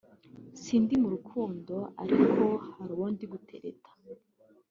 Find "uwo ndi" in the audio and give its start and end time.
2.95-3.25